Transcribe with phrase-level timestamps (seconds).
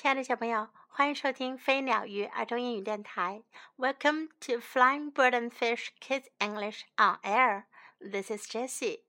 [0.00, 3.42] 亲爱的小朋友，欢迎收听飞鸟鱼儿童英语电台。
[3.76, 7.64] Welcome to Flying Bird and Fish Kids English on Air.
[7.98, 9.02] This is Jessie.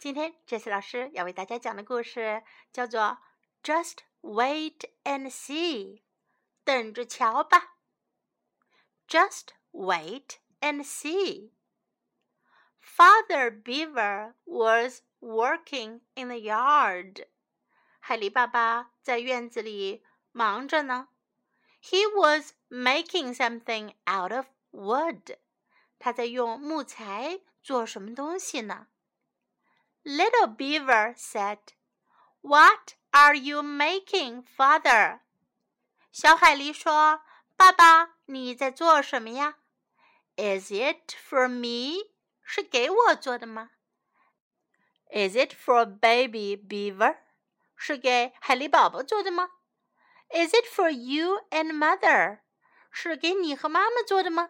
[0.00, 2.42] 今天，Jessie 老师要为大家讲的故事
[2.72, 3.00] 叫做
[3.62, 5.98] 《Just Wait and See》，
[6.64, 7.76] 等着瞧吧。
[9.06, 11.52] Just wait and see.
[12.80, 17.28] Father Beaver was working in the yard.
[18.01, 21.09] 海狸爸爸在院子里忙着呢。
[21.81, 25.37] He was making something out of wood.
[25.99, 28.87] 他在用木材做什么东西呢？
[30.03, 31.59] Little Beaver said,
[32.41, 35.21] "What are you making, Father?"
[36.11, 37.21] 小海狸说：“
[37.55, 39.57] 爸爸，你在做什么呀？”
[40.35, 42.11] Is it for me?
[42.43, 43.71] 是给我做的吗？
[45.09, 47.17] Is it for Baby Beaver?
[47.81, 49.49] 是给海狸宝宝做的吗？
[50.29, 52.39] Is it for you and mother？
[52.91, 54.49] 是给你和妈妈做的吗？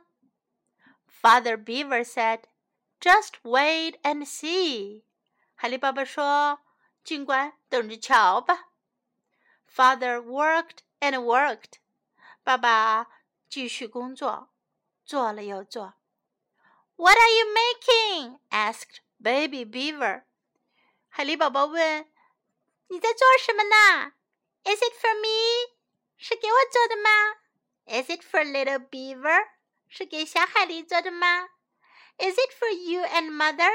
[1.21, 2.43] Father Beaver said,
[2.99, 5.03] "Just wait and see."
[5.55, 6.59] 海狸爸爸说：“
[7.03, 8.69] 尽管等着瞧吧。”
[9.69, 11.79] Father worked and worked.
[12.43, 13.07] 爸爸
[13.49, 14.49] 继续工作，
[15.05, 15.95] 做了又做。
[16.95, 18.39] What are you making?
[18.49, 20.23] asked Baby Beaver.
[21.09, 22.09] 海狸宝宝问
[22.91, 24.13] ：“你在做什么呢？
[24.63, 25.75] Is it for me？
[26.17, 27.09] 是给我做的吗？
[27.85, 29.49] Is it for little beaver？
[29.87, 31.49] 是给小海狸做的吗？
[32.17, 33.71] Is it for you and mother？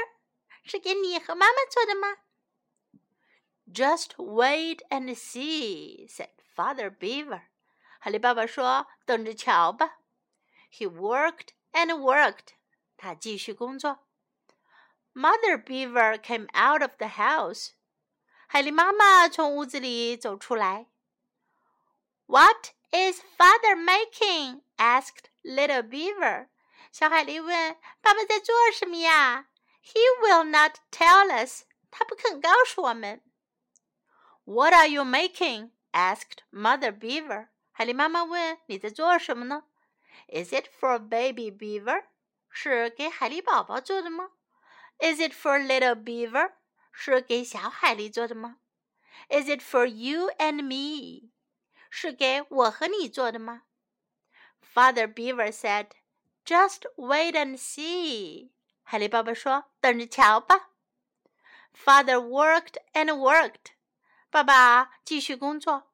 [0.63, 2.17] 是给你和妈妈做的吗？
[3.73, 7.43] Just wait and see，said Father Beaver。
[7.99, 9.99] 海狸爸爸说：“等着瞧吧。”
[10.71, 12.55] He worked and worked。
[12.97, 14.05] 他继续工作。
[15.13, 17.71] Mother Beaver came out of the house。
[18.47, 20.87] 海狸妈妈从屋子里走出来。
[22.25, 24.61] What is father making?
[24.77, 26.47] asked little beaver.
[26.91, 29.47] 小海狸问：“爸爸在做什么呀？”
[29.83, 31.63] He will not tell us.
[31.91, 33.21] 他不肯告诉我们。
[34.45, 35.71] What are you making?
[35.91, 37.49] asked mother beaver.
[37.71, 39.63] 海狸妈妈问：“你在做什么呢？”
[40.27, 42.05] Is it for baby beaver?
[42.49, 44.29] 是给海狸宝宝做的吗？
[44.99, 46.53] Is it for little beaver?
[46.97, 48.57] 是给小海狸做的吗？
[49.29, 51.31] Is it for you and me？
[51.89, 53.63] 是给我和你做的吗？
[54.61, 55.89] Father Beaver said,
[56.45, 60.71] "Just wait and see." 海狸爸爸说：“等着瞧吧。”
[61.73, 63.73] Father worked and worked.
[64.29, 65.91] 爸爸继续工作。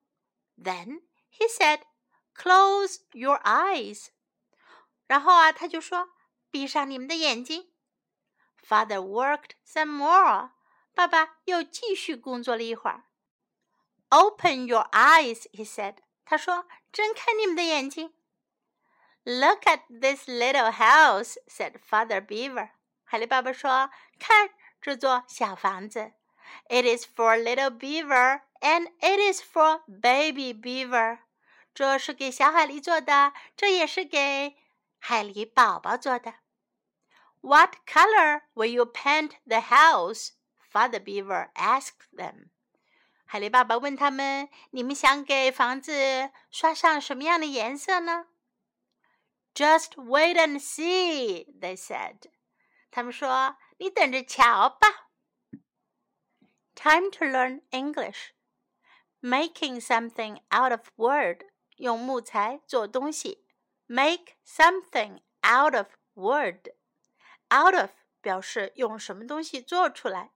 [0.58, 1.02] Then
[1.32, 1.82] he said,
[2.36, 4.08] "Close your eyes."
[5.08, 6.12] 然后啊，他就说：“
[6.50, 7.72] 闭上你们的眼睛。”
[8.62, 10.52] Father worked some more.
[10.94, 13.06] 爸爸又继续工作了一会儿。
[14.10, 15.98] Open your eyes, he said.
[16.26, 18.14] 他说：“睁开你们的眼睛。”
[19.24, 22.72] Look at this little house, said Father Beaver.
[23.04, 24.50] 海狸爸爸说：“看
[24.82, 26.14] 这座小房子。”
[26.68, 31.20] It is for little beaver and it is for baby beaver.
[31.76, 34.58] 这是给小海狸做的，这也是给
[34.98, 36.34] 海狸宝宝做的。
[37.42, 40.32] What color will you paint the house?
[40.74, 42.50] Father Beaver asked them.
[43.26, 48.28] 海狸爸爸问他们：“你们想给房子刷上什么样的颜色呢？”
[49.54, 52.32] Just wait and see, they said.
[52.92, 55.10] 他们说：“你等着瞧吧。”
[56.76, 58.30] Time to learn English.
[59.22, 61.48] Making something out of wood.
[61.76, 63.46] 用木材做东西。
[63.86, 66.74] Make something out of wood.
[67.50, 67.90] Out of
[68.22, 70.32] 表示用什么东西做出来。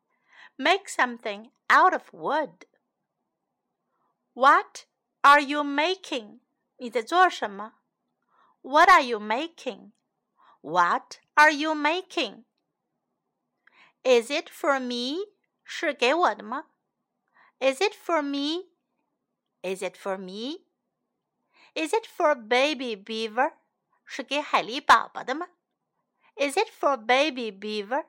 [0.57, 2.65] Make something out of wood.
[4.33, 4.85] What
[5.21, 6.39] are you making?
[6.77, 7.73] 你在做什么？
[8.61, 9.91] What are you making?
[10.61, 12.45] What are you making?
[14.03, 15.33] Is it for me?
[15.63, 16.65] 是给我的吗？
[17.59, 18.69] Is it for me?
[19.61, 20.65] Is it for me?
[21.73, 23.53] Is it for baby beaver?
[24.05, 25.47] 是给海狸宝宝的吗？
[26.35, 28.05] Is it for baby beaver?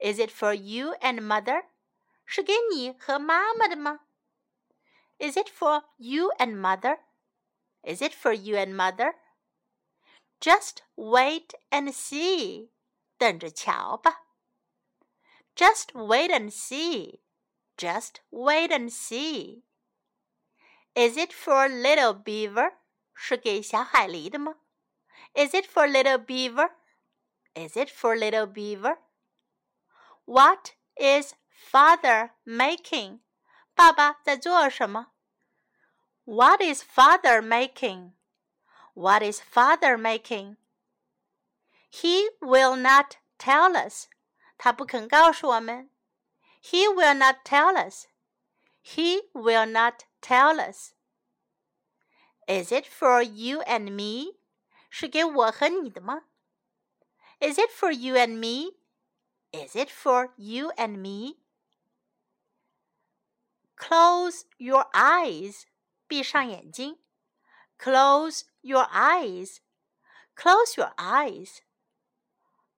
[0.00, 1.64] Is it for you and mother?
[2.24, 4.00] 是给你和妈妈的吗？
[5.18, 6.98] Is it for you and mother?
[7.82, 9.14] Is it for you and mother?
[10.40, 12.70] Just wait and see.
[13.16, 14.26] 等着瞧吧。
[15.54, 17.20] Just wait and see.
[17.76, 19.62] Just wait and see.
[20.94, 22.74] Is it for little beaver?
[23.14, 24.56] 是给小海狸的吗？
[25.34, 26.70] Is it for little beaver?
[27.54, 28.98] Is it for little beaver?
[30.28, 31.34] What is
[31.70, 33.20] father making?
[33.74, 35.12] 爸爸在做什么
[36.24, 38.12] What is father making?
[38.94, 40.56] What is father making?
[41.90, 44.08] He will not tell us.
[44.56, 45.90] 他不肯告诉我们。
[46.62, 48.06] He will not tell us.
[48.82, 50.92] He will not tell us.
[52.46, 54.38] Is it for you and me?
[54.88, 56.24] 是给我和你的吗？
[57.40, 58.76] Is it for you and me?
[59.52, 61.38] Is it for you and me?
[63.76, 65.66] Close your eyes.
[66.08, 66.98] 闭上眼睛。
[67.78, 69.58] Close your eyes.
[70.36, 71.60] Close your eyes.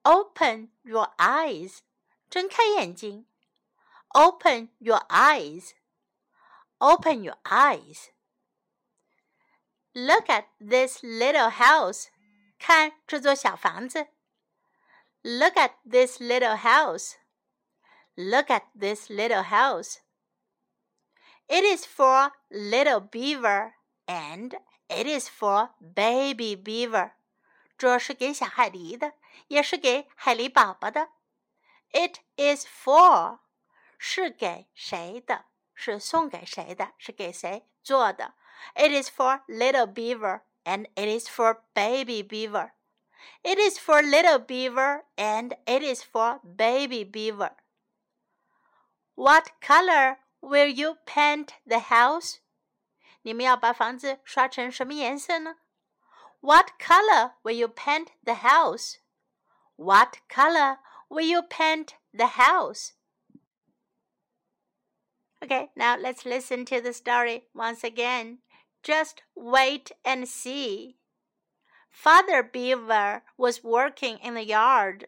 [0.02, 1.80] Open your eyes.
[2.30, 3.26] 睁开眼睛。
[4.14, 5.72] Open your eyes.
[6.78, 8.10] Open your eyes.
[9.94, 12.08] Look at this little house.
[12.58, 14.08] 看这座小房子。
[15.22, 17.16] Look at this little house.
[18.16, 20.00] Look at this little house.
[21.48, 23.74] It is for little beaver
[24.06, 24.54] and
[24.88, 27.12] it is for baby beaver.
[27.76, 29.12] 这是给小海狸的，
[29.48, 31.10] 也是给海狸宝宝的。
[31.92, 33.40] It is for
[33.98, 35.46] 是给谁的？
[35.74, 36.92] 是送给谁的？
[36.96, 38.34] 是给谁做的？
[38.74, 42.70] It is for little beaver and it is for baby beaver.
[43.42, 47.56] It is for little beaver and it is for baby beaver.
[49.14, 52.40] What color will you paint the house?
[53.22, 55.56] 你们要把房子刷成什么颜色呢？
[56.40, 58.98] What color will you paint the house?
[59.76, 60.78] What color
[61.08, 62.92] will you paint the house?
[65.40, 68.38] Okay, now let's listen to the story once again.
[68.82, 70.96] Just wait and see.
[71.91, 75.07] Father Beaver was working in the yard.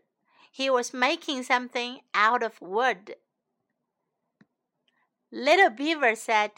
[0.51, 3.15] He was making something out of wood.
[5.31, 6.51] Little Beaver said,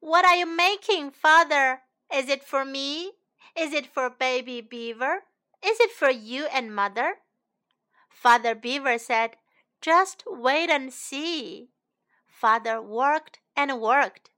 [0.00, 1.82] What are you making, Father?
[2.12, 3.12] Is it for me?
[3.54, 5.24] Is it for baby Beaver?
[5.64, 7.18] Is it for you and Mother?
[8.08, 9.36] Father Beaver said,
[9.80, 11.68] Just wait and see.
[12.26, 14.30] Father worked and worked.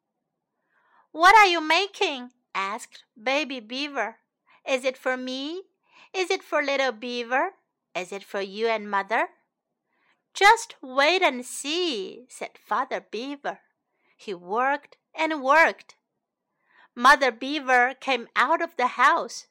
[1.12, 2.32] What are you making?
[2.54, 4.16] asked Baby Beaver.
[4.68, 5.62] Is it for me?
[6.12, 7.52] Is it for little Beaver?
[7.94, 9.28] Is it for you and Mother?
[10.34, 13.60] Just wait and see, said Father Beaver.
[14.14, 15.94] He worked and worked.
[16.94, 19.46] Mother Beaver came out of the house.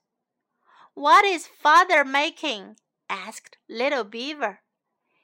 [0.93, 2.75] What is father making?
[3.09, 4.59] asked little Beaver.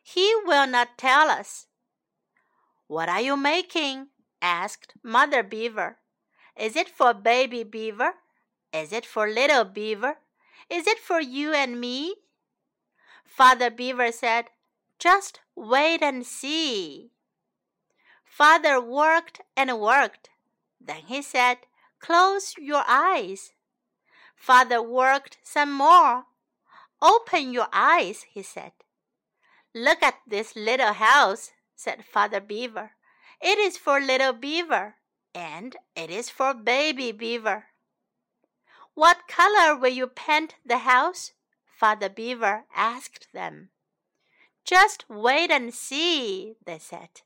[0.01, 1.67] He will not tell us.
[2.87, 4.07] What are you making?
[4.41, 5.99] asked Mother Beaver.
[6.57, 8.13] Is it for baby beaver?
[8.73, 10.17] Is it for little beaver?
[10.67, 12.15] Is it for you and me?
[13.23, 14.45] Father Beaver said,
[14.97, 17.11] Just wait and see.
[18.25, 20.31] Father worked and worked.
[20.81, 21.57] Then he said,
[21.99, 23.53] Close your eyes.
[24.35, 26.25] Father worked some more.
[26.99, 28.71] Open your eyes, he said.
[29.75, 32.91] Look at this little house, said Father Beaver.
[33.39, 34.95] It is for little beaver,
[35.35, 37.65] and it is for baby beaver.
[38.95, 41.33] What color will you paint the house?
[41.65, 43.69] Father Beaver asked them.
[44.63, 47.21] Just wait and see, they said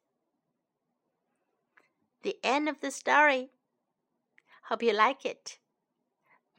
[2.28, 3.52] the end of the story.
[4.64, 5.60] Hope you like it.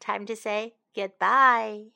[0.00, 1.88] Time to say goodbye.